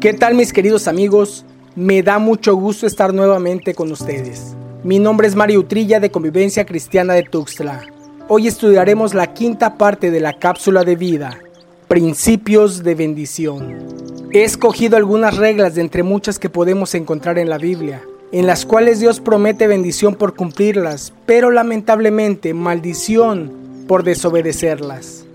¿Qué 0.00 0.14
tal 0.14 0.36
mis 0.36 0.52
queridos 0.52 0.86
amigos? 0.86 1.44
Me 1.74 2.04
da 2.04 2.20
mucho 2.20 2.54
gusto 2.54 2.86
estar 2.86 3.12
nuevamente 3.12 3.74
con 3.74 3.90
ustedes. 3.90 4.54
Mi 4.84 5.00
nombre 5.00 5.26
es 5.26 5.34
Mario 5.34 5.58
Utrilla 5.58 5.98
de 5.98 6.12
Convivencia 6.12 6.64
Cristiana 6.64 7.14
de 7.14 7.24
Tuxtla. 7.24 7.82
Hoy 8.28 8.46
estudiaremos 8.46 9.12
la 9.12 9.34
quinta 9.34 9.76
parte 9.76 10.12
de 10.12 10.20
la 10.20 10.38
cápsula 10.38 10.84
de 10.84 10.94
vida, 10.94 11.40
Principios 11.88 12.84
de 12.84 12.94
bendición. 12.94 13.88
He 14.32 14.44
escogido 14.44 14.96
algunas 14.96 15.36
reglas 15.36 15.74
de 15.74 15.80
entre 15.80 16.04
muchas 16.04 16.38
que 16.38 16.48
podemos 16.48 16.94
encontrar 16.94 17.36
en 17.36 17.48
la 17.48 17.58
Biblia, 17.58 18.00
en 18.30 18.46
las 18.46 18.66
cuales 18.66 19.00
Dios 19.00 19.18
promete 19.18 19.66
bendición 19.66 20.14
por 20.14 20.36
cumplirlas, 20.36 21.12
pero 21.26 21.50
lamentablemente 21.50 22.54
maldición 22.54 23.50
por 23.88 24.04
desobedecerlas. 24.04 25.27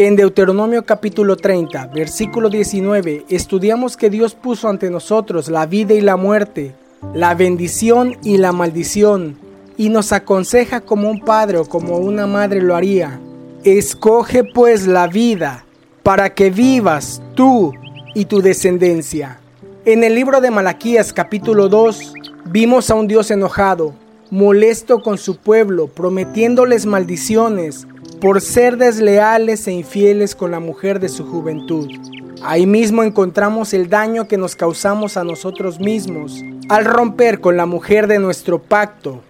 En 0.00 0.16
Deuteronomio 0.16 0.86
capítulo 0.86 1.36
30, 1.36 1.88
versículo 1.88 2.48
19, 2.48 3.26
estudiamos 3.28 3.98
que 3.98 4.08
Dios 4.08 4.34
puso 4.34 4.70
ante 4.70 4.88
nosotros 4.88 5.50
la 5.50 5.66
vida 5.66 5.92
y 5.92 6.00
la 6.00 6.16
muerte, 6.16 6.72
la 7.12 7.34
bendición 7.34 8.16
y 8.24 8.38
la 8.38 8.52
maldición, 8.52 9.36
y 9.76 9.90
nos 9.90 10.14
aconseja 10.14 10.80
como 10.80 11.10
un 11.10 11.20
padre 11.20 11.58
o 11.58 11.66
como 11.66 11.98
una 11.98 12.26
madre 12.26 12.62
lo 12.62 12.76
haría. 12.76 13.20
Escoge 13.62 14.42
pues 14.42 14.86
la 14.86 15.06
vida 15.06 15.66
para 16.02 16.32
que 16.32 16.48
vivas 16.48 17.20
tú 17.34 17.74
y 18.14 18.24
tu 18.24 18.40
descendencia. 18.40 19.38
En 19.84 20.02
el 20.02 20.14
libro 20.14 20.40
de 20.40 20.50
Malaquías 20.50 21.12
capítulo 21.12 21.68
2 21.68 22.14
vimos 22.46 22.88
a 22.88 22.94
un 22.94 23.06
Dios 23.06 23.30
enojado, 23.30 23.92
molesto 24.30 25.02
con 25.02 25.18
su 25.18 25.36
pueblo, 25.36 25.88
prometiéndoles 25.88 26.86
maldiciones 26.86 27.86
por 28.20 28.42
ser 28.42 28.76
desleales 28.76 29.66
e 29.66 29.72
infieles 29.72 30.34
con 30.34 30.50
la 30.50 30.60
mujer 30.60 31.00
de 31.00 31.08
su 31.08 31.24
juventud. 31.24 31.88
Ahí 32.42 32.66
mismo 32.66 33.02
encontramos 33.02 33.72
el 33.72 33.88
daño 33.88 34.28
que 34.28 34.36
nos 34.36 34.56
causamos 34.56 35.16
a 35.16 35.24
nosotros 35.24 35.80
mismos 35.80 36.42
al 36.68 36.84
romper 36.84 37.40
con 37.40 37.56
la 37.56 37.66
mujer 37.66 38.06
de 38.06 38.18
nuestro 38.18 38.60
pacto. 38.60 39.20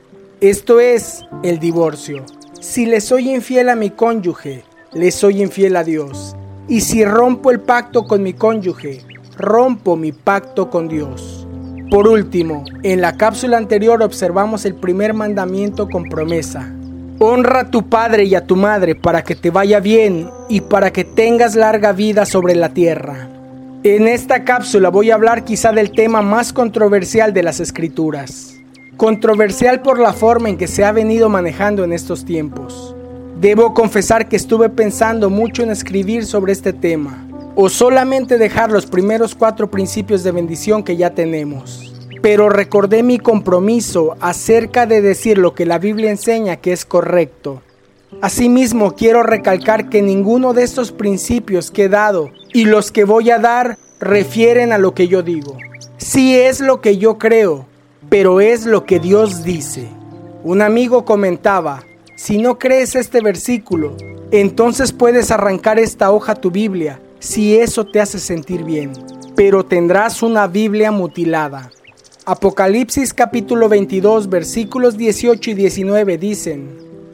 Esto 0.40 0.80
es 0.80 1.22
el 1.42 1.58
divorcio. 1.58 2.24
Si 2.60 2.84
le 2.86 3.00
soy 3.00 3.30
infiel 3.30 3.68
a 3.68 3.76
mi 3.76 3.90
cónyuge, 3.90 4.64
le 4.92 5.10
soy 5.10 5.40
infiel 5.40 5.76
a 5.76 5.84
Dios. 5.84 6.36
Y 6.68 6.82
si 6.82 7.04
rompo 7.04 7.50
el 7.50 7.60
pacto 7.60 8.04
con 8.04 8.22
mi 8.22 8.32
cónyuge, 8.32 9.02
rompo 9.36 9.96
mi 9.96 10.12
pacto 10.12 10.68
con 10.68 10.88
Dios. 10.88 11.46
Por 11.90 12.06
último, 12.06 12.64
en 12.82 13.00
la 13.00 13.16
cápsula 13.16 13.56
anterior 13.56 14.02
observamos 14.02 14.64
el 14.64 14.74
primer 14.74 15.14
mandamiento 15.14 15.88
con 15.88 16.04
promesa. 16.04 16.72
Honra 17.22 17.60
a 17.60 17.70
tu 17.70 17.86
padre 17.86 18.24
y 18.24 18.34
a 18.34 18.46
tu 18.46 18.56
madre 18.56 18.94
para 18.94 19.22
que 19.22 19.34
te 19.34 19.50
vaya 19.50 19.78
bien 19.78 20.30
y 20.48 20.62
para 20.62 20.90
que 20.90 21.04
tengas 21.04 21.54
larga 21.54 21.92
vida 21.92 22.24
sobre 22.24 22.54
la 22.54 22.70
tierra. 22.70 23.28
En 23.82 24.08
esta 24.08 24.44
cápsula 24.44 24.88
voy 24.88 25.10
a 25.10 25.16
hablar 25.16 25.44
quizá 25.44 25.70
del 25.70 25.90
tema 25.90 26.22
más 26.22 26.54
controversial 26.54 27.34
de 27.34 27.42
las 27.42 27.60
escrituras. 27.60 28.56
Controversial 28.96 29.82
por 29.82 29.98
la 29.98 30.14
forma 30.14 30.48
en 30.48 30.56
que 30.56 30.66
se 30.66 30.82
ha 30.82 30.92
venido 30.92 31.28
manejando 31.28 31.84
en 31.84 31.92
estos 31.92 32.24
tiempos. 32.24 32.96
Debo 33.38 33.74
confesar 33.74 34.26
que 34.26 34.36
estuve 34.36 34.70
pensando 34.70 35.28
mucho 35.28 35.62
en 35.62 35.68
escribir 35.68 36.24
sobre 36.24 36.54
este 36.54 36.72
tema, 36.72 37.28
o 37.54 37.68
solamente 37.68 38.38
dejar 38.38 38.72
los 38.72 38.86
primeros 38.86 39.34
cuatro 39.34 39.70
principios 39.70 40.24
de 40.24 40.32
bendición 40.32 40.82
que 40.82 40.96
ya 40.96 41.10
tenemos 41.10 41.89
pero 42.22 42.48
recordé 42.48 43.02
mi 43.02 43.18
compromiso 43.18 44.16
acerca 44.20 44.86
de 44.86 45.00
decir 45.00 45.38
lo 45.38 45.54
que 45.54 45.66
la 45.66 45.78
Biblia 45.78 46.10
enseña 46.10 46.56
que 46.56 46.72
es 46.72 46.84
correcto. 46.84 47.62
Asimismo, 48.20 48.94
quiero 48.94 49.22
recalcar 49.22 49.88
que 49.88 50.02
ninguno 50.02 50.52
de 50.52 50.64
estos 50.64 50.92
principios 50.92 51.70
que 51.70 51.84
he 51.84 51.88
dado 51.88 52.30
y 52.52 52.64
los 52.64 52.90
que 52.90 53.04
voy 53.04 53.30
a 53.30 53.38
dar 53.38 53.78
refieren 54.00 54.72
a 54.72 54.78
lo 54.78 54.94
que 54.94 55.08
yo 55.08 55.22
digo. 55.22 55.56
Sí 55.96 56.34
es 56.36 56.60
lo 56.60 56.80
que 56.80 56.98
yo 56.98 57.18
creo, 57.18 57.66
pero 58.08 58.40
es 58.40 58.66
lo 58.66 58.84
que 58.84 58.98
Dios 58.98 59.44
dice. 59.44 59.88
Un 60.42 60.62
amigo 60.62 61.04
comentaba, 61.04 61.84
si 62.16 62.38
no 62.38 62.58
crees 62.58 62.96
este 62.96 63.20
versículo, 63.20 63.96
entonces 64.30 64.92
puedes 64.92 65.30
arrancar 65.30 65.78
esta 65.78 66.10
hoja 66.10 66.32
a 66.32 66.34
tu 66.36 66.50
Biblia, 66.50 67.00
si 67.18 67.56
eso 67.56 67.86
te 67.86 68.00
hace 68.00 68.18
sentir 68.18 68.64
bien, 68.64 68.92
pero 69.36 69.64
tendrás 69.64 70.22
una 70.22 70.46
Biblia 70.46 70.90
mutilada. 70.90 71.70
Apocalipsis 72.32 73.12
capítulo 73.12 73.68
22 73.68 74.28
versículos 74.28 74.96
18 74.96 75.50
y 75.50 75.54
19 75.54 76.16
dicen, 76.16 76.70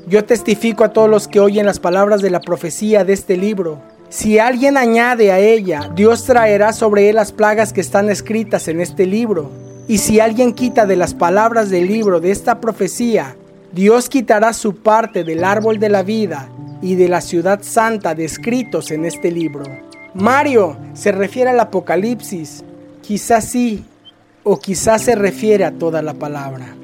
Yo 0.07 0.27
testifico 0.27 0.85
a 0.85 0.93
todos 0.93 1.09
los 1.09 1.27
que 1.27 1.41
oyen 1.41 1.65
las 1.65 1.81
palabras 1.81 2.21
de 2.21 2.29
la 2.29 2.43
profecía 2.43 3.03
de 3.03 3.15
este 3.15 3.39
libro. 3.39 3.81
Si 4.11 4.39
alguien 4.39 4.77
añade 4.77 5.33
a 5.33 5.39
ella, 5.39 5.91
Dios 5.97 6.25
traerá 6.25 6.75
sobre 6.75 7.09
él 7.09 7.17
las 7.17 7.33
plagas 7.33 7.73
que 7.73 7.81
están 7.81 8.11
escritas 8.11 8.69
en 8.69 8.83
este 8.83 9.07
libro. 9.07 9.51
Y 9.89 9.97
si 9.99 10.21
alguien 10.21 10.53
quita 10.53 10.85
de 10.85 10.97
las 10.97 11.15
palabras 11.15 11.71
del 11.71 11.89
libro 11.89 12.21
de 12.21 12.31
esta 12.31 12.61
profecía, 12.61 13.37
Dios 13.73 14.11
quitará 14.11 14.53
su 14.53 14.77
parte 14.77 15.25
del 15.25 15.45
árbol 15.45 15.79
de 15.79 15.89
la 15.89 16.03
vida 16.03 16.51
y 16.83 16.95
de 16.95 17.09
la 17.09 17.23
ciudad 17.23 17.61
santa 17.63 18.15
descritos 18.15 18.91
en 18.91 19.07
este 19.07 19.31
libro. 19.31 19.65
Mario 20.13 20.77
se 20.93 21.11
refiere 21.11 21.49
al 21.49 21.61
Apocalipsis. 21.61 22.63
Quizás 23.01 23.47
sí, 23.47 23.83
o 24.49 24.61
quizás 24.61 25.03
se 25.03 25.17
refiere 25.17 25.65
a 25.65 25.73
toda 25.73 26.03
la 26.03 26.15
palabra. 26.15 26.77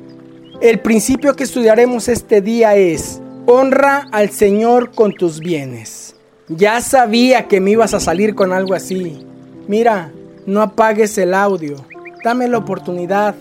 El 0.60 0.80
principio 0.80 1.36
que 1.36 1.44
estudiaremos 1.44 2.08
este 2.08 2.40
día 2.40 2.74
es, 2.74 3.20
honra 3.46 4.08
al 4.10 4.30
Señor 4.30 4.90
con 4.90 5.12
tus 5.12 5.38
bienes. 5.38 6.16
Ya 6.48 6.80
sabía 6.80 7.46
que 7.46 7.60
me 7.60 7.70
ibas 7.70 7.94
a 7.94 8.00
salir 8.00 8.34
con 8.34 8.52
algo 8.52 8.74
así. 8.74 9.24
Mira, 9.68 10.10
no 10.44 10.60
apagues 10.60 11.16
el 11.18 11.34
audio. 11.34 11.76
Dame 12.24 12.48
la 12.48 12.58
oportunidad. 12.58 13.36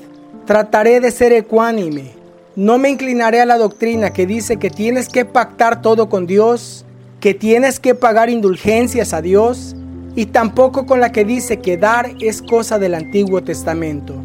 Trataré 0.46 1.00
de 1.00 1.10
ser 1.10 1.34
ecuánime. 1.34 2.12
No 2.56 2.78
me 2.78 2.92
inclinaré 2.92 3.42
a 3.42 3.48
la 3.48 3.58
doctrina 3.58 4.14
que 4.14 4.28
dice 4.28 4.58
que 4.58 4.70
tienes 4.70 5.10
que 5.10 5.26
pactar 5.26 5.82
todo 5.82 6.10
con 6.10 6.28
Dios, 6.28 6.86
que 7.20 7.34
tienes 7.34 7.80
que 7.80 7.96
pagar 7.96 8.30
indulgencias 8.30 9.14
a 9.14 9.22
Dios 9.24 9.76
y 10.16 10.28
tampoco 10.28 10.86
con 10.86 11.00
la 11.00 11.12
que 11.12 11.26
dice 11.26 11.60
que 11.60 11.78
dar 11.78 12.12
es 12.20 12.42
cosa 12.42 12.80
del 12.80 12.96
Antiguo 12.96 13.42
Testamento. 13.42 14.16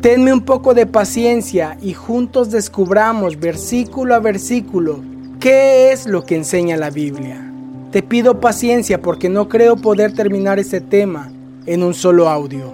Tenme 0.00 0.32
un 0.32 0.42
poco 0.42 0.74
de 0.74 0.86
paciencia 0.86 1.76
y 1.80 1.94
juntos 1.94 2.50
descubramos 2.50 3.38
versículo 3.38 4.14
a 4.14 4.18
versículo 4.18 5.00
qué 5.38 5.92
es 5.92 6.06
lo 6.06 6.24
que 6.24 6.36
enseña 6.36 6.76
la 6.76 6.90
Biblia. 6.90 7.40
Te 7.92 8.02
pido 8.02 8.40
paciencia 8.40 9.00
porque 9.00 9.28
no 9.28 9.48
creo 9.48 9.76
poder 9.76 10.12
terminar 10.14 10.58
este 10.58 10.80
tema 10.80 11.30
en 11.66 11.82
un 11.82 11.94
solo 11.94 12.28
audio. 12.28 12.72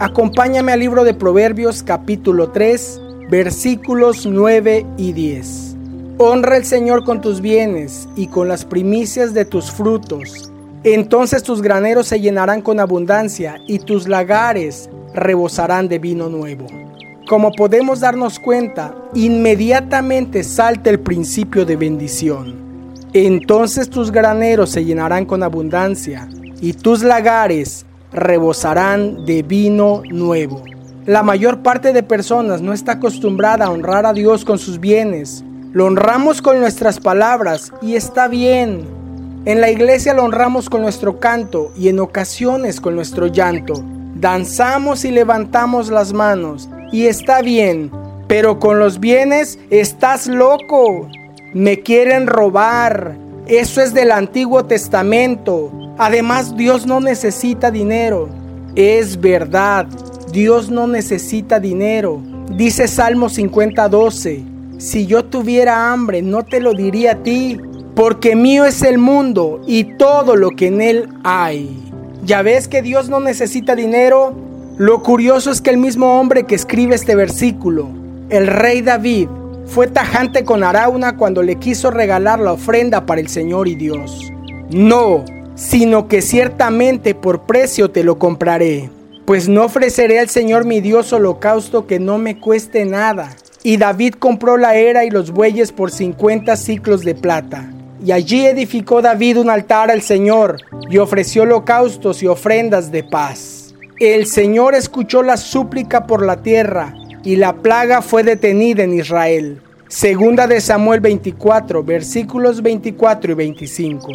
Acompáñame 0.00 0.72
al 0.72 0.80
libro 0.80 1.04
de 1.04 1.12
Proverbios 1.12 1.82
capítulo 1.82 2.50
3 2.50 3.00
versículos 3.30 4.26
9 4.26 4.86
y 4.96 5.12
10. 5.12 5.76
Honra 6.18 6.56
al 6.56 6.64
Señor 6.64 7.04
con 7.04 7.20
tus 7.20 7.40
bienes 7.40 8.08
y 8.16 8.26
con 8.26 8.48
las 8.48 8.64
primicias 8.64 9.34
de 9.34 9.44
tus 9.44 9.70
frutos 9.70 10.49
entonces 10.84 11.42
tus 11.42 11.60
graneros 11.60 12.08
se 12.08 12.20
llenarán 12.20 12.62
con 12.62 12.80
abundancia 12.80 13.56
y 13.66 13.80
tus 13.80 14.08
lagares 14.08 14.88
rebosarán 15.14 15.88
de 15.88 15.98
vino 15.98 16.28
nuevo. 16.28 16.66
Como 17.28 17.52
podemos 17.52 18.00
darnos 18.00 18.38
cuenta, 18.38 18.94
inmediatamente 19.14 20.42
salta 20.42 20.90
el 20.90 21.00
principio 21.00 21.64
de 21.64 21.76
bendición. 21.76 22.56
Entonces 23.12 23.90
tus 23.90 24.10
graneros 24.10 24.70
se 24.70 24.84
llenarán 24.84 25.26
con 25.26 25.42
abundancia 25.42 26.28
y 26.60 26.72
tus 26.72 27.02
lagares 27.02 27.84
rebosarán 28.12 29.24
de 29.26 29.42
vino 29.42 30.02
nuevo. 30.10 30.62
La 31.06 31.22
mayor 31.22 31.62
parte 31.62 31.92
de 31.92 32.02
personas 32.02 32.62
no 32.62 32.72
está 32.72 32.92
acostumbrada 32.92 33.66
a 33.66 33.70
honrar 33.70 34.06
a 34.06 34.12
Dios 34.12 34.44
con 34.44 34.58
sus 34.58 34.80
bienes. 34.80 35.44
Lo 35.72 35.86
honramos 35.86 36.40
con 36.40 36.58
nuestras 36.58 37.00
palabras 37.00 37.72
y 37.82 37.94
está 37.94 38.28
bien, 38.28 38.86
en 39.46 39.62
la 39.62 39.70
iglesia 39.70 40.12
lo 40.12 40.24
honramos 40.24 40.68
con 40.68 40.82
nuestro 40.82 41.18
canto 41.18 41.72
y 41.74 41.88
en 41.88 41.98
ocasiones 41.98 42.78
con 42.78 42.94
nuestro 42.94 43.26
llanto. 43.26 43.82
Danzamos 44.14 45.06
y 45.06 45.10
levantamos 45.10 45.88
las 45.88 46.12
manos 46.12 46.68
y 46.92 47.06
está 47.06 47.40
bien, 47.40 47.90
pero 48.28 48.58
con 48.58 48.78
los 48.78 49.00
bienes 49.00 49.58
estás 49.70 50.26
loco. 50.26 51.08
Me 51.54 51.80
quieren 51.80 52.26
robar. 52.26 53.16
Eso 53.46 53.80
es 53.80 53.94
del 53.94 54.12
Antiguo 54.12 54.66
Testamento. 54.66 55.72
Además, 55.96 56.54
Dios 56.54 56.86
no 56.86 57.00
necesita 57.00 57.70
dinero. 57.70 58.28
Es 58.74 59.18
verdad, 59.18 59.86
Dios 60.30 60.70
no 60.70 60.86
necesita 60.86 61.58
dinero. 61.58 62.20
Dice 62.50 62.88
Salmo 62.88 63.30
50:12, 63.30 64.44
si 64.76 65.06
yo 65.06 65.24
tuviera 65.24 65.90
hambre, 65.92 66.20
no 66.20 66.44
te 66.44 66.60
lo 66.60 66.74
diría 66.74 67.12
a 67.12 67.22
ti 67.22 67.58
porque 67.94 68.36
mío 68.36 68.64
es 68.64 68.82
el 68.82 68.98
mundo 68.98 69.60
y 69.66 69.84
todo 69.96 70.36
lo 70.36 70.50
que 70.50 70.68
en 70.68 70.80
él 70.80 71.08
hay. 71.24 71.90
¿Ya 72.24 72.42
ves 72.42 72.68
que 72.68 72.82
Dios 72.82 73.08
no 73.08 73.20
necesita 73.20 73.74
dinero? 73.74 74.34
Lo 74.76 75.02
curioso 75.02 75.50
es 75.50 75.60
que 75.60 75.70
el 75.70 75.76
mismo 75.76 76.18
hombre 76.18 76.44
que 76.44 76.54
escribe 76.54 76.94
este 76.94 77.14
versículo, 77.14 77.88
el 78.30 78.46
rey 78.46 78.80
David, 78.80 79.28
fue 79.66 79.86
tajante 79.86 80.44
con 80.44 80.64
Arauna 80.64 81.16
cuando 81.16 81.42
le 81.42 81.56
quiso 81.56 81.90
regalar 81.90 82.40
la 82.40 82.52
ofrenda 82.52 83.06
para 83.06 83.20
el 83.20 83.28
Señor 83.28 83.68
y 83.68 83.74
Dios. 83.74 84.30
No, 84.70 85.24
sino 85.54 86.08
que 86.08 86.22
ciertamente 86.22 87.14
por 87.14 87.42
precio 87.42 87.90
te 87.90 88.04
lo 88.04 88.18
compraré. 88.18 88.90
pues 89.26 89.48
no 89.48 89.64
ofreceré 89.64 90.18
al 90.18 90.28
Señor 90.28 90.64
mi 90.64 90.80
Dios 90.80 91.12
holocausto 91.12 91.86
que 91.86 92.00
no 92.00 92.18
me 92.18 92.40
cueste 92.40 92.84
nada. 92.84 93.36
Y 93.62 93.76
David 93.76 94.14
compró 94.14 94.56
la 94.56 94.74
era 94.74 95.04
y 95.04 95.10
los 95.10 95.30
bueyes 95.30 95.70
por 95.70 95.92
50 95.92 96.56
ciclos 96.56 97.04
de 97.04 97.14
plata. 97.14 97.70
Y 98.04 98.12
allí 98.12 98.46
edificó 98.46 99.02
David 99.02 99.38
un 99.38 99.50
altar 99.50 99.90
al 99.90 100.02
Señor 100.02 100.56
y 100.88 100.98
ofreció 100.98 101.42
holocaustos 101.42 102.22
y 102.22 102.26
ofrendas 102.26 102.90
de 102.90 103.04
paz. 103.04 103.74
El 103.98 104.26
Señor 104.26 104.74
escuchó 104.74 105.22
la 105.22 105.36
súplica 105.36 106.06
por 106.06 106.24
la 106.24 106.42
tierra 106.42 106.94
y 107.22 107.36
la 107.36 107.52
plaga 107.52 108.00
fue 108.00 108.22
detenida 108.22 108.82
en 108.82 108.94
Israel. 108.94 109.60
Segunda 109.88 110.46
de 110.46 110.60
Samuel 110.60 111.00
24, 111.00 111.84
versículos 111.84 112.62
24 112.62 113.32
y 113.32 113.34
25. 113.34 114.12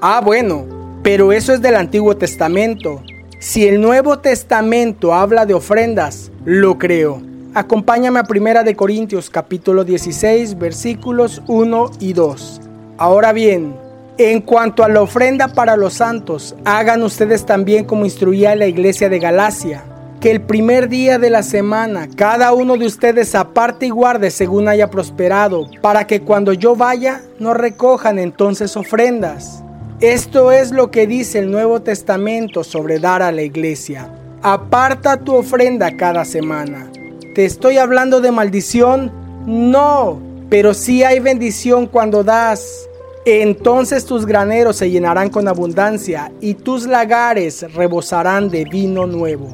Ah, 0.00 0.22
bueno, 0.24 0.64
pero 1.02 1.32
eso 1.32 1.52
es 1.52 1.60
del 1.60 1.76
Antiguo 1.76 2.16
Testamento. 2.16 3.02
Si 3.38 3.66
el 3.66 3.80
Nuevo 3.80 4.20
Testamento 4.20 5.12
habla 5.12 5.44
de 5.44 5.54
ofrendas, 5.54 6.30
lo 6.44 6.78
creo. 6.78 7.20
Acompáñame 7.52 8.20
a 8.20 8.24
Primera 8.24 8.62
de 8.62 8.76
Corintios 8.76 9.28
capítulo 9.28 9.84
16, 9.84 10.58
versículos 10.58 11.42
1 11.46 11.90
y 12.00 12.12
2. 12.14 12.60
Ahora 12.98 13.32
bien, 13.32 13.76
en 14.18 14.40
cuanto 14.40 14.82
a 14.82 14.88
la 14.88 15.00
ofrenda 15.00 15.46
para 15.46 15.76
los 15.76 15.94
santos, 15.94 16.56
hagan 16.64 17.04
ustedes 17.04 17.46
también 17.46 17.84
como 17.84 18.04
instruía 18.04 18.56
la 18.56 18.66
iglesia 18.66 19.08
de 19.08 19.20
Galacia, 19.20 19.84
que 20.20 20.32
el 20.32 20.40
primer 20.40 20.88
día 20.88 21.16
de 21.20 21.30
la 21.30 21.44
semana 21.44 22.08
cada 22.16 22.52
uno 22.52 22.76
de 22.76 22.86
ustedes 22.86 23.36
aparte 23.36 23.86
y 23.86 23.90
guarde 23.90 24.32
según 24.32 24.66
haya 24.66 24.90
prosperado, 24.90 25.70
para 25.80 26.08
que 26.08 26.22
cuando 26.22 26.52
yo 26.52 26.74
vaya 26.74 27.22
no 27.38 27.54
recojan 27.54 28.18
entonces 28.18 28.76
ofrendas. 28.76 29.62
Esto 30.00 30.50
es 30.50 30.72
lo 30.72 30.90
que 30.90 31.06
dice 31.06 31.38
el 31.38 31.52
Nuevo 31.52 31.80
Testamento 31.82 32.64
sobre 32.64 32.98
dar 32.98 33.22
a 33.22 33.30
la 33.30 33.42
iglesia. 33.42 34.12
Aparta 34.42 35.18
tu 35.18 35.36
ofrenda 35.36 35.96
cada 35.96 36.24
semana. 36.24 36.90
¿Te 37.36 37.44
estoy 37.44 37.78
hablando 37.78 38.20
de 38.20 38.32
maldición? 38.32 39.12
No, 39.46 40.20
pero 40.50 40.74
sí 40.74 41.04
hay 41.04 41.20
bendición 41.20 41.86
cuando 41.86 42.24
das. 42.24 42.87
Entonces 43.30 44.06
tus 44.06 44.24
graneros 44.24 44.76
se 44.76 44.90
llenarán 44.90 45.28
con 45.28 45.48
abundancia 45.48 46.32
y 46.40 46.54
tus 46.54 46.86
lagares 46.86 47.74
rebosarán 47.74 48.48
de 48.48 48.64
vino 48.64 49.06
nuevo. 49.06 49.48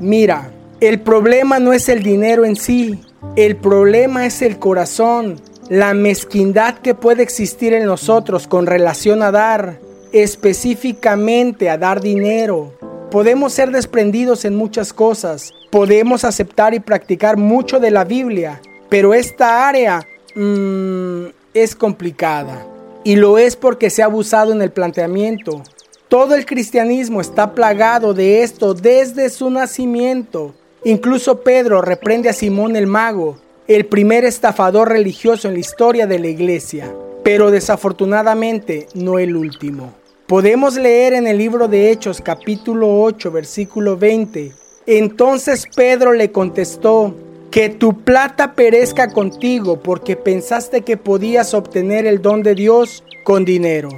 Mira, 0.00 0.50
el 0.80 0.98
problema 0.98 1.60
no 1.60 1.72
es 1.72 1.88
el 1.88 2.02
dinero 2.02 2.44
en 2.44 2.56
sí, 2.56 3.00
el 3.36 3.54
problema 3.54 4.26
es 4.26 4.42
el 4.42 4.58
corazón, 4.58 5.40
la 5.68 5.94
mezquindad 5.94 6.78
que 6.78 6.96
puede 6.96 7.22
existir 7.22 7.72
en 7.72 7.86
nosotros 7.86 8.48
con 8.48 8.66
relación 8.66 9.22
a 9.22 9.30
dar, 9.30 9.78
específicamente 10.10 11.70
a 11.70 11.78
dar 11.78 12.00
dinero. 12.00 12.72
Podemos 13.12 13.52
ser 13.52 13.70
desprendidos 13.70 14.44
en 14.44 14.56
muchas 14.56 14.92
cosas, 14.92 15.52
podemos 15.70 16.24
aceptar 16.24 16.74
y 16.74 16.80
practicar 16.80 17.36
mucho 17.36 17.78
de 17.78 17.92
la 17.92 18.02
Biblia, 18.02 18.60
pero 18.88 19.14
esta 19.14 19.68
área 19.68 20.04
mmm, 20.34 21.26
es 21.54 21.76
complicada. 21.76 22.66
Y 23.02 23.16
lo 23.16 23.38
es 23.38 23.56
porque 23.56 23.88
se 23.88 24.02
ha 24.02 24.06
abusado 24.06 24.52
en 24.52 24.60
el 24.60 24.72
planteamiento. 24.72 25.62
Todo 26.08 26.34
el 26.34 26.44
cristianismo 26.44 27.20
está 27.20 27.54
plagado 27.54 28.14
de 28.14 28.42
esto 28.42 28.74
desde 28.74 29.30
su 29.30 29.48
nacimiento. 29.48 30.54
Incluso 30.84 31.40
Pedro 31.40 31.82
reprende 31.82 32.28
a 32.28 32.32
Simón 32.32 32.76
el 32.76 32.86
mago, 32.86 33.38
el 33.68 33.86
primer 33.86 34.24
estafador 34.24 34.88
religioso 34.88 35.48
en 35.48 35.54
la 35.54 35.60
historia 35.60 36.06
de 36.06 36.18
la 36.18 36.28
iglesia, 36.28 36.92
pero 37.22 37.50
desafortunadamente 37.50 38.86
no 38.94 39.18
el 39.18 39.36
último. 39.36 39.94
Podemos 40.26 40.76
leer 40.76 41.12
en 41.14 41.26
el 41.26 41.38
libro 41.38 41.68
de 41.68 41.90
Hechos 41.90 42.20
capítulo 42.20 43.00
8 43.02 43.30
versículo 43.30 43.96
20. 43.96 44.52
Entonces 44.86 45.66
Pedro 45.74 46.12
le 46.12 46.32
contestó, 46.32 47.14
que 47.50 47.68
tu 47.68 48.00
plata 48.02 48.54
perezca 48.54 49.12
contigo 49.12 49.80
porque 49.80 50.16
pensaste 50.16 50.82
que 50.82 50.96
podías 50.96 51.52
obtener 51.52 52.06
el 52.06 52.22
don 52.22 52.42
de 52.42 52.54
Dios 52.54 53.02
con 53.24 53.44
dinero. 53.44 53.90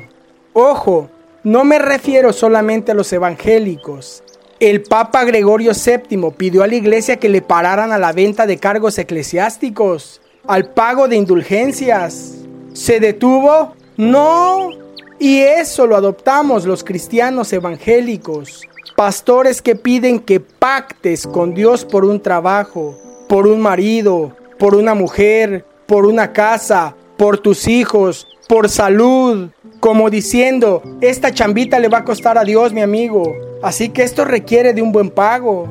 Ojo, 0.55 1.11
no 1.45 1.65
me 1.65 1.79
refiero 1.79 2.33
solamente 2.33 2.93
a 2.93 2.95
los 2.95 3.13
evangélicos. 3.13 4.23
El 4.59 4.83
Papa 4.83 5.25
Gregorio 5.25 5.73
VII 5.73 6.31
pidió 6.37 6.63
a 6.63 6.67
la 6.67 6.77
iglesia 6.77 7.17
que 7.17 7.29
le 7.29 7.43
pararan 7.43 7.93
a 7.93 7.99
la 7.99 8.13
venta 8.13 8.47
de 8.47 8.59
cargos 8.59 8.97
eclesiásticos, 8.97 10.21
al 10.47 10.71
pago 10.71 11.09
de 11.09 11.17
indulgencias. 11.17 12.37
¿Se 12.73 13.01
detuvo? 13.01 13.75
No. 13.97 14.71
Y 15.19 15.41
eso 15.41 15.87
lo 15.87 15.97
adoptamos 15.97 16.65
los 16.65 16.85
cristianos 16.85 17.53
evangélicos. 17.53 18.63
Pastores 18.97 19.61
que 19.61 19.75
piden 19.75 20.21
que 20.21 20.41
pactes 20.41 21.27
con 21.27 21.55
Dios 21.55 21.85
por 21.85 22.05
un 22.05 22.21
trabajo, 22.21 22.97
por 23.33 23.47
un 23.47 23.63
marido, 23.63 24.37
por 24.59 24.75
una 24.75 24.95
mujer, 24.95 25.65
por 25.87 26.05
una 26.05 26.35
casa, 26.35 26.95
por 27.17 27.39
tus 27.39 27.67
hijos, 27.67 28.29
por 28.47 28.69
salud, 28.69 29.49
como 29.81 30.11
diciendo, 30.11 30.83
esta 31.01 31.33
chambita 31.33 31.79
le 31.79 31.89
va 31.89 32.01
a 32.01 32.05
costar 32.05 32.37
a 32.37 32.45
Dios, 32.45 32.75
mi 32.75 32.83
amigo. 32.83 33.35
Así 33.63 33.89
que 33.89 34.03
esto 34.03 34.27
requiere 34.27 34.75
de 34.75 34.83
un 34.83 34.93
buen 34.93 35.09
pago. 35.09 35.67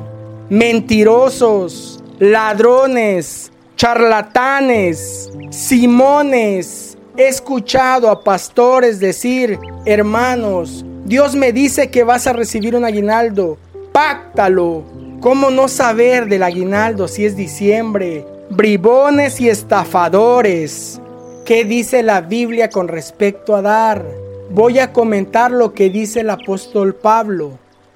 Mentirosos, 0.50 2.02
ladrones, 2.18 3.52
charlatanes, 3.76 5.30
simones. 5.50 6.98
He 7.16 7.28
escuchado 7.28 8.10
a 8.10 8.24
pastores 8.24 8.98
decir, 8.98 9.56
hermanos, 9.84 10.84
Dios 11.04 11.36
me 11.36 11.52
dice 11.52 11.92
que 11.92 12.02
vas 12.02 12.26
a 12.26 12.32
recibir 12.32 12.74
un 12.74 12.84
aguinaldo. 12.84 13.56
Páctalo, 13.92 14.82
¿Cómo 15.22 15.52
no 15.52 15.68
saber 15.68 16.26
del 16.26 16.42
aguinaldo 16.42 17.06
si 17.06 17.24
es 17.24 17.36
diciembre? 17.36 18.26
Bribones 18.50 19.40
y 19.40 19.48
estafadores. 19.48 21.00
¿Qué 21.44 21.64
dice 21.64 22.02
la 22.02 22.22
Biblia 22.22 22.68
con 22.70 22.88
respecto 22.88 23.54
a 23.54 23.62
dar? 23.62 24.04
Voy 24.50 24.80
a 24.80 24.92
comentar 24.92 25.52
lo 25.52 25.74
que 25.74 25.90
dice 25.90 26.22
el 26.22 26.30
apóstol 26.30 26.96
Pablo. 26.96 27.52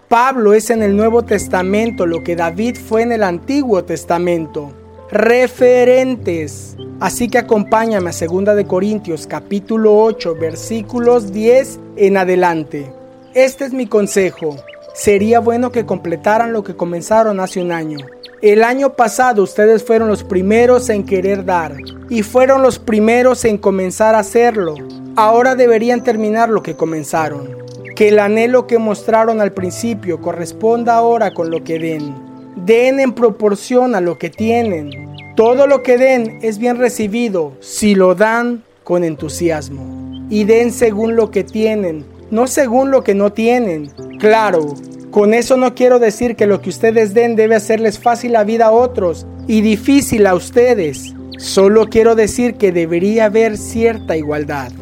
Pablo 0.06 0.54
es 0.54 0.70
en 0.70 0.84
el 0.84 0.96
Nuevo 0.96 1.24
Testamento 1.24 2.06
lo 2.06 2.22
que 2.22 2.36
David 2.36 2.76
fue 2.76 3.02
en 3.02 3.10
el 3.10 3.24
Antiguo 3.24 3.82
Testamento. 3.82 4.70
Referentes. 5.10 6.76
Así 7.00 7.28
que 7.28 7.38
acompáñame 7.38 8.10
a 8.10 8.24
2 8.24 8.54
de 8.54 8.66
Corintios 8.66 9.26
capítulo 9.26 9.98
8 9.98 10.36
versículos 10.36 11.32
10 11.32 11.80
en 11.96 12.18
adelante. 12.18 12.86
Este 13.34 13.64
es 13.64 13.72
mi 13.72 13.88
consejo 13.88 14.56
sería 14.96 15.40
bueno 15.40 15.70
que 15.70 15.84
completaran 15.84 16.54
lo 16.54 16.64
que 16.64 16.74
comenzaron 16.74 17.38
hace 17.38 17.60
un 17.60 17.70
año. 17.70 17.98
El 18.40 18.64
año 18.64 18.94
pasado 18.94 19.42
ustedes 19.42 19.84
fueron 19.84 20.08
los 20.08 20.24
primeros 20.24 20.88
en 20.88 21.04
querer 21.04 21.44
dar 21.44 21.76
y 22.08 22.22
fueron 22.22 22.62
los 22.62 22.78
primeros 22.78 23.44
en 23.44 23.58
comenzar 23.58 24.14
a 24.14 24.20
hacerlo. 24.20 24.74
Ahora 25.14 25.54
deberían 25.54 26.02
terminar 26.02 26.48
lo 26.48 26.62
que 26.62 26.76
comenzaron. 26.76 27.56
Que 27.94 28.08
el 28.08 28.18
anhelo 28.18 28.66
que 28.66 28.78
mostraron 28.78 29.40
al 29.40 29.52
principio 29.52 30.20
corresponda 30.20 30.96
ahora 30.96 31.32
con 31.32 31.50
lo 31.50 31.62
que 31.62 31.78
den. 31.78 32.14
Den 32.56 32.98
en 32.98 33.12
proporción 33.12 33.94
a 33.94 34.00
lo 34.00 34.18
que 34.18 34.30
tienen. 34.30 34.90
Todo 35.34 35.66
lo 35.66 35.82
que 35.82 35.98
den 35.98 36.38
es 36.42 36.58
bien 36.58 36.78
recibido 36.78 37.52
si 37.60 37.94
lo 37.94 38.14
dan 38.14 38.64
con 38.82 39.04
entusiasmo. 39.04 40.26
Y 40.30 40.44
den 40.44 40.72
según 40.72 41.16
lo 41.16 41.30
que 41.30 41.44
tienen, 41.44 42.04
no 42.30 42.46
según 42.46 42.90
lo 42.90 43.04
que 43.04 43.14
no 43.14 43.32
tienen. 43.32 43.90
Claro, 44.18 44.74
con 45.16 45.32
eso 45.32 45.56
no 45.56 45.74
quiero 45.74 45.98
decir 45.98 46.36
que 46.36 46.46
lo 46.46 46.60
que 46.60 46.68
ustedes 46.68 47.14
den 47.14 47.36
debe 47.36 47.54
hacerles 47.54 47.98
fácil 47.98 48.32
la 48.32 48.44
vida 48.44 48.66
a 48.66 48.70
otros 48.70 49.26
y 49.46 49.62
difícil 49.62 50.26
a 50.26 50.34
ustedes. 50.34 51.14
Solo 51.38 51.86
quiero 51.86 52.14
decir 52.14 52.56
que 52.56 52.70
debería 52.70 53.24
haber 53.24 53.56
cierta 53.56 54.14
igualdad. 54.14 54.72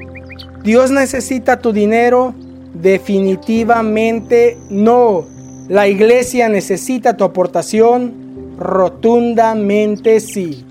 ¿Dios 0.64 0.91
necesita 0.91 1.61
tu 1.61 1.73
dinero? 1.73 2.35
Definitivamente 2.75 4.59
no. 4.71 5.25
¿La 5.69 5.87
iglesia 5.87 6.49
necesita 6.49 7.17
tu 7.17 7.23
aportación? 7.23 8.57
Rotundamente 8.59 10.19
sí. 10.19 10.64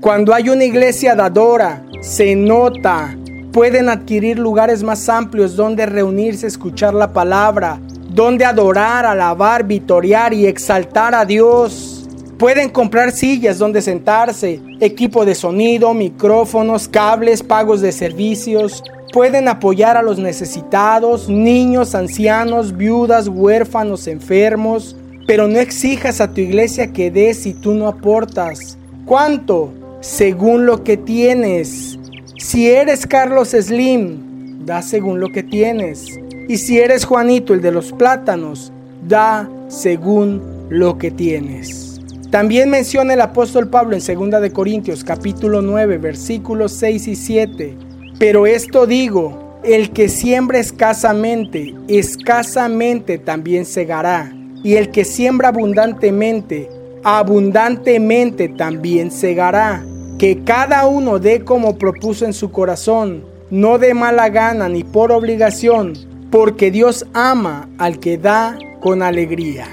Cuando 0.00 0.32
hay 0.32 0.50
una 0.50 0.62
iglesia 0.62 1.16
dadora, 1.16 1.84
se 2.00 2.36
nota. 2.36 3.18
Pueden 3.50 3.88
adquirir 3.88 4.38
lugares 4.38 4.84
más 4.84 5.08
amplios 5.08 5.56
donde 5.56 5.84
reunirse, 5.84 6.46
escuchar 6.46 6.94
la 6.94 7.12
palabra, 7.12 7.80
donde 8.12 8.44
adorar, 8.44 9.06
alabar, 9.06 9.64
vitorear 9.64 10.34
y 10.34 10.46
exaltar 10.46 11.14
a 11.14 11.24
Dios. 11.24 12.08
Pueden 12.38 12.70
comprar 12.70 13.12
sillas 13.12 13.58
donde 13.58 13.82
sentarse, 13.82 14.60
equipo 14.80 15.24
de 15.24 15.34
sonido, 15.34 15.92
micrófonos, 15.94 16.88
cables, 16.88 17.42
pagos 17.42 17.80
de 17.80 17.92
servicios. 17.92 18.82
Pueden 19.12 19.46
apoyar 19.46 19.96
a 19.96 20.02
los 20.02 20.18
necesitados, 20.18 21.28
niños, 21.28 21.94
ancianos, 21.94 22.76
viudas, 22.76 23.28
huérfanos, 23.28 24.06
enfermos. 24.06 24.96
Pero 25.26 25.46
no 25.46 25.58
exijas 25.58 26.20
a 26.20 26.32
tu 26.32 26.40
iglesia 26.40 26.92
que 26.92 27.10
dé 27.10 27.34
si 27.34 27.52
tú 27.52 27.74
no 27.74 27.86
aportas. 27.86 28.78
¿Cuánto? 29.04 29.70
Según 30.00 30.66
lo 30.66 30.82
que 30.82 30.96
tienes. 30.96 31.98
Si 32.38 32.70
eres 32.70 33.06
Carlos 33.06 33.50
Slim, 33.50 34.64
da 34.64 34.80
según 34.80 35.20
lo 35.20 35.28
que 35.28 35.42
tienes. 35.42 36.06
Y 36.48 36.58
si 36.58 36.78
eres 36.78 37.04
Juanito, 37.04 37.54
el 37.54 37.62
de 37.62 37.72
los 37.72 37.92
plátanos, 37.92 38.72
da 39.06 39.48
según 39.68 40.42
lo 40.68 40.98
que 40.98 41.10
tienes. 41.10 42.00
También 42.30 42.70
menciona 42.70 43.14
el 43.14 43.20
apóstol 43.20 43.68
Pablo 43.68 43.96
en 43.96 44.30
2 44.30 44.40
de 44.40 44.52
Corintios 44.52 45.02
capítulo 45.02 45.62
9 45.62 45.98
versículos 45.98 46.72
6 46.72 47.08
y 47.08 47.16
7. 47.16 47.76
Pero 48.20 48.46
esto 48.46 48.86
digo, 48.86 49.58
el 49.64 49.90
que 49.90 50.08
siembra 50.08 50.58
escasamente, 50.58 51.74
escasamente 51.88 53.18
también 53.18 53.64
segará. 53.64 54.32
Y 54.62 54.74
el 54.74 54.90
que 54.90 55.04
siembra 55.04 55.48
abundantemente, 55.48 56.68
abundantemente 57.02 58.48
también 58.48 59.10
segará. 59.10 59.82
Que 60.18 60.44
cada 60.44 60.86
uno 60.86 61.18
dé 61.18 61.44
como 61.44 61.78
propuso 61.78 62.26
en 62.26 62.32
su 62.32 62.52
corazón, 62.52 63.24
no 63.50 63.78
de 63.78 63.94
mala 63.94 64.28
gana 64.28 64.68
ni 64.68 64.84
por 64.84 65.10
obligación, 65.10 65.94
porque 66.30 66.70
Dios 66.70 67.06
ama 67.12 67.68
al 67.78 67.98
que 67.98 68.16
da 68.16 68.56
con 68.80 69.02
alegría. 69.02 69.66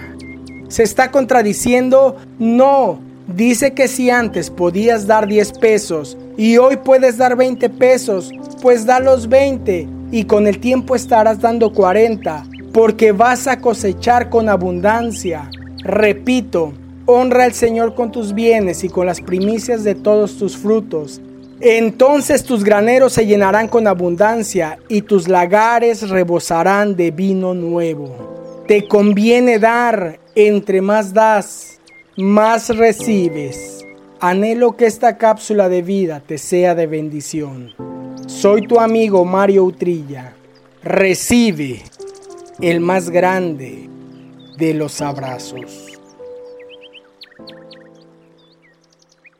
¿Se 0.68 0.84
está 0.84 1.12
contradiciendo? 1.12 2.18
No. 2.40 3.00
Dice 3.28 3.74
que 3.74 3.88
si 3.88 4.10
antes 4.10 4.50
podías 4.50 5.06
dar 5.06 5.28
10 5.28 5.60
pesos 5.60 6.18
y 6.38 6.58
hoy 6.58 6.78
puedes 6.78 7.18
dar 7.18 7.36
20 7.36 7.70
pesos, 7.70 8.32
pues 8.62 8.86
da 8.86 9.00
los 9.00 9.28
20 9.28 9.88
y 10.12 10.24
con 10.24 10.48
el 10.48 10.60
tiempo 10.60 10.96
estarás 10.96 11.42
dando 11.42 11.74
40, 11.74 12.46
porque 12.72 13.12
vas 13.12 13.48
a 13.48 13.60
cosechar 13.60 14.30
con 14.30 14.48
abundancia. 14.48 15.50
Repito, 15.84 16.74
honra 17.06 17.44
al 17.44 17.54
Señor 17.54 17.96
con 17.96 18.12
tus 18.12 18.34
bienes 18.34 18.84
y 18.84 18.90
con 18.90 19.06
las 19.06 19.20
primicias 19.20 19.84
de 19.84 19.96
todos 19.96 20.38
tus 20.38 20.58
frutos 20.58 21.22
entonces 21.60 22.44
tus 22.44 22.64
graneros 22.64 23.14
se 23.14 23.26
llenarán 23.26 23.68
con 23.68 23.88
abundancia 23.88 24.78
y 24.88 25.02
tus 25.02 25.28
lagares 25.28 26.10
rebosarán 26.10 26.96
de 26.96 27.12
vino 27.12 27.54
nuevo. 27.54 28.64
Te 28.68 28.88
conviene 28.88 29.58
dar, 29.58 30.20
entre 30.36 30.82
más 30.82 31.14
das, 31.14 31.80
más 32.16 32.76
recibes. 32.76 33.84
Anhelo 34.20 34.76
que 34.76 34.86
esta 34.86 35.18
cápsula 35.18 35.70
de 35.70 35.82
vida 35.82 36.22
te 36.26 36.38
sea 36.38 36.76
de 36.76 36.86
bendición. 36.86 37.74
Soy 38.28 38.68
tu 38.68 38.80
amigo 38.80 39.26
Mario 39.26 39.64
Utrilla. 39.64 40.34
Recibe 40.84 41.82
el 42.62 42.82
más 42.82 43.10
grande 43.10 43.90
de 44.58 44.74
los 44.74 45.02
abrazos. 45.02 45.97